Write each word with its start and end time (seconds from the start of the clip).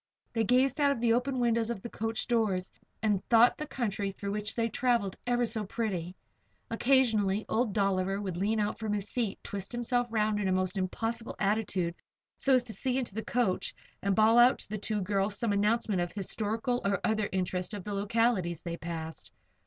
They 0.33 0.43
gazed 0.43 0.81
out 0.81 0.89
of 0.91 0.99
the 0.99 1.13
open 1.13 1.39
windows 1.39 1.69
of 1.69 1.83
the 1.83 1.87
coach 1.91 2.25
doors 2.25 2.71
and 3.03 3.23
thought 3.29 3.55
the 3.59 3.67
country 3.67 4.11
through 4.11 4.31
which 4.31 4.55
they 4.55 4.67
traveled 4.67 5.15
ever 5.27 5.45
so 5.45 5.63
pretty. 5.63 6.15
Occasionally 6.71 7.45
old 7.47 7.71
Dolliver 7.71 8.19
would 8.19 8.35
lean 8.35 8.59
out 8.59 8.79
from 8.79 8.93
his 8.93 9.07
seat, 9.11 9.37
twist 9.43 9.71
himself 9.71 10.11
around 10.11 10.39
in 10.39 10.47
a 10.47 10.51
most 10.51 10.75
impossible 10.75 11.35
attitude 11.37 11.93
so 12.35 12.55
as 12.55 12.63
to 12.63 12.73
see 12.73 12.97
into 12.97 13.13
the 13.13 13.23
coach, 13.23 13.75
and 14.01 14.15
bawl 14.15 14.39
out 14.39 14.57
to 14.57 14.69
the 14.69 14.79
two 14.79 15.01
girls 15.01 15.37
some 15.37 15.53
announcement 15.53 16.01
of 16.01 16.09
the 16.09 16.15
historical 16.21 16.81
or 16.83 16.99
other 17.03 17.29
interest 17.31 17.75
of 17.75 17.83
the 17.83 17.93
localities 17.93 18.63
they 18.63 18.77
passed. 18.77 19.31